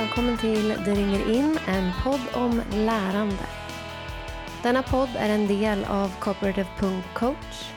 [0.00, 3.46] välkommen till Det ringer in, en podd om lärande.
[4.62, 7.72] Denna podd är en del av Cooperative.coach.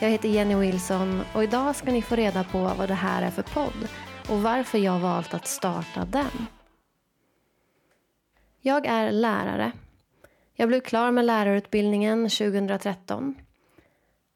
[0.00, 3.30] Jag heter Jenny Wilson och idag ska ni få reda på vad det här är
[3.30, 3.88] för podd
[4.28, 6.46] och varför jag valt att starta den.
[8.60, 9.72] Jag är lärare.
[10.54, 13.34] Jag blev klar med lärarutbildningen 2013.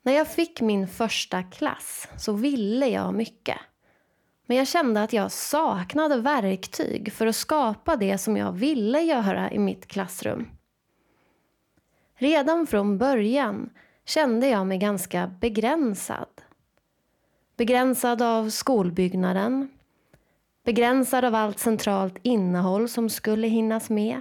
[0.02, 3.58] När jag fick min första klass så ville jag mycket.
[4.48, 9.52] Men jag kände att jag saknade verktyg för att skapa det som jag ville göra
[9.52, 10.48] i mitt klassrum.
[12.14, 13.70] Redan från början
[14.04, 16.28] kände jag mig ganska begränsad.
[17.56, 19.68] Begränsad av skolbyggnaden.
[20.64, 24.20] Begränsad av allt centralt innehåll som skulle hinnas med.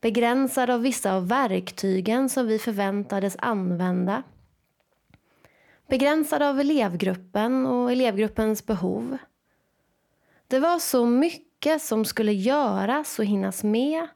[0.00, 4.22] Begränsad av vissa av verktygen som vi förväntades använda
[5.88, 9.18] begränsad av elevgruppen och elevgruppens behov.
[10.48, 14.06] Det var så mycket som skulle göras och hinnas med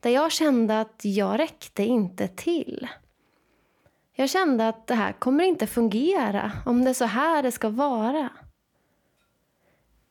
[0.00, 2.88] där jag kände att jag räckte inte till.
[4.12, 7.68] Jag kände att det här kommer inte fungera om det är så här det ska
[7.68, 8.28] vara.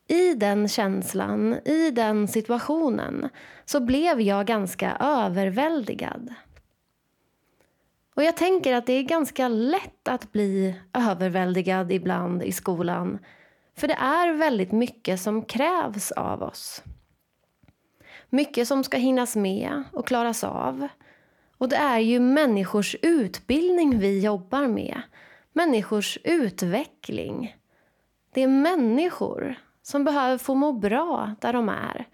[0.08, 3.28] I den känslan, i den situationen,
[3.64, 6.34] så blev jag ganska överväldigad.
[8.14, 13.18] Och jag tänker att det är ganska lätt att bli överväldigad ibland i skolan.
[13.76, 16.82] För det är väldigt mycket som krävs av oss.
[18.30, 20.88] Mycket som ska hinnas med och klaras av.
[21.58, 25.02] Och det är ju människors utbildning vi jobbar med.
[25.52, 27.56] Människors utveckling.
[28.34, 32.06] Det är människor som behöver få må bra där de är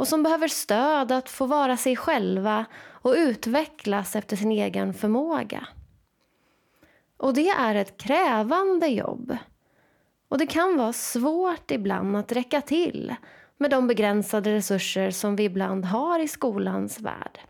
[0.00, 5.68] och som behöver stöd att få vara sig själva och utvecklas efter sin egen förmåga.
[7.16, 9.36] Och det är ett krävande jobb.
[10.28, 13.14] Och det kan vara svårt ibland att räcka till
[13.56, 17.40] med de begränsade resurser som vi ibland har i skolans värld.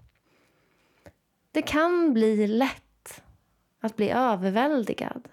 [1.53, 3.23] Det kan bli lätt
[3.81, 5.29] att bli överväldigad.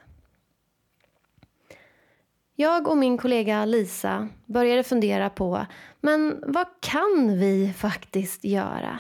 [2.59, 5.66] Jag och min kollega Lisa började fundera på
[6.01, 9.00] men vad kan vi faktiskt göra?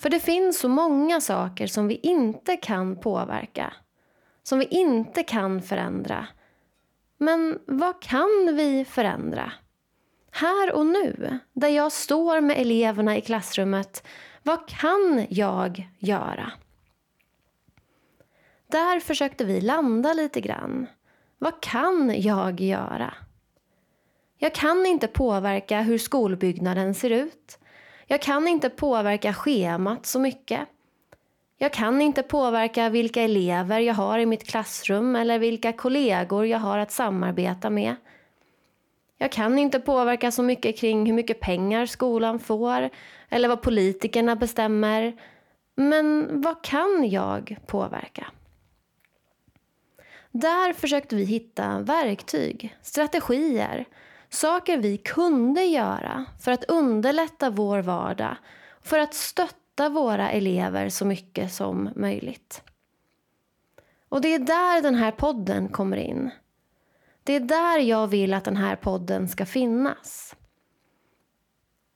[0.00, 3.72] För det finns så många saker som vi inte kan påverka.
[4.42, 6.26] Som vi inte kan förändra.
[7.18, 9.52] Men vad kan vi förändra?
[10.30, 14.06] Här och nu, där jag står med eleverna i klassrummet,
[14.42, 16.52] vad kan jag göra?
[18.66, 20.86] Där försökte vi landa lite grann.
[21.42, 23.14] Vad kan jag göra?
[24.38, 27.58] Jag kan inte påverka hur skolbyggnaden ser ut.
[28.06, 30.60] Jag kan inte påverka schemat så mycket.
[31.58, 36.58] Jag kan inte påverka vilka elever jag har i mitt klassrum eller vilka kollegor jag
[36.58, 37.94] har att samarbeta med.
[39.18, 42.90] Jag kan inte påverka så mycket kring hur mycket pengar skolan får
[43.28, 45.12] eller vad politikerna bestämmer.
[45.74, 48.26] Men vad kan jag påverka?
[50.32, 53.84] Där försökte vi hitta verktyg, strategier,
[54.28, 58.36] saker vi kunde göra för att underlätta vår vardag,
[58.80, 62.62] för att stötta våra elever så mycket som möjligt.
[64.08, 66.30] Och det är där den här podden kommer in.
[67.24, 70.36] Det är där jag vill att den här podden ska finnas.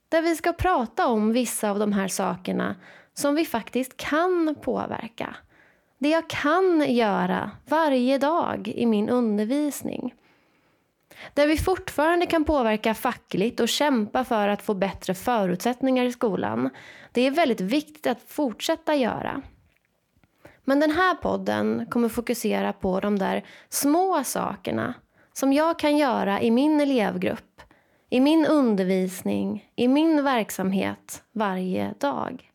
[0.09, 2.75] Där vi ska prata om vissa av de här sakerna
[3.13, 5.35] som vi faktiskt kan påverka
[5.97, 10.13] det jag kan göra varje dag i min undervisning.
[11.33, 16.69] Där vi fortfarande kan påverka fackligt och kämpa för att få bättre förutsättningar i skolan.
[17.11, 19.41] Det är väldigt viktigt att fortsätta göra.
[20.63, 24.93] Men den här podden kommer fokusera på de där små sakerna
[25.33, 27.61] som jag kan göra i min elevgrupp,
[28.09, 32.51] i min undervisning, i min verksamhet varje dag.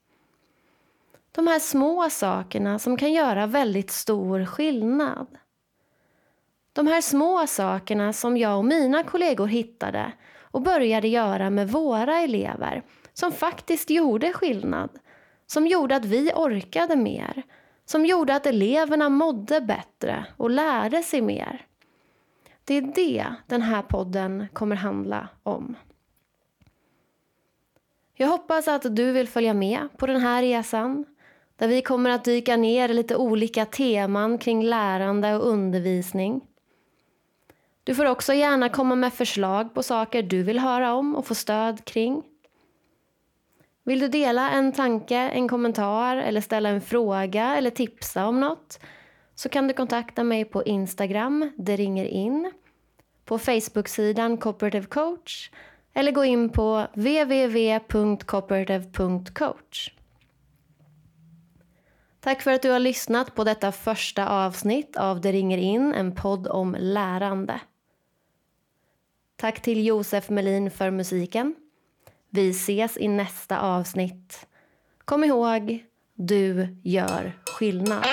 [1.33, 5.27] De här små sakerna som kan göra väldigt stor skillnad.
[6.73, 12.19] De här små sakerna som jag och mina kollegor hittade och började göra med våra
[12.19, 12.83] elever
[13.13, 14.91] som faktiskt gjorde skillnad.
[15.47, 17.43] Som gjorde att vi orkade mer.
[17.85, 21.67] Som gjorde att eleverna mådde bättre och lärde sig mer.
[22.65, 25.77] Det är det den här podden kommer handla om.
[28.15, 31.05] Jag hoppas att du vill följa med på den här resan
[31.57, 36.41] där vi kommer att dyka ner i lite olika teman kring lärande och undervisning.
[37.85, 41.35] Du får också gärna komma med förslag på saker du vill höra om och få
[41.35, 42.23] stöd kring.
[43.85, 48.79] Vill du dela en tanke, en kommentar eller ställa en fråga eller tipsa om något
[49.35, 52.53] så kan du kontakta mig på Instagram, det ringer in,
[53.25, 55.51] på Facebook-sidan Cooperative Coach
[55.95, 59.91] eller gå in på www.cooperative.coach.
[62.25, 66.15] Tack för att du har lyssnat på detta första avsnitt av Det ringer in, en
[66.15, 67.61] podd om lärande.
[69.37, 71.55] Tack till Josef Melin för musiken.
[72.31, 74.47] Vi ses i nästa avsnitt.
[75.05, 75.85] Kom ihåg,
[76.15, 78.05] du gör skillnad.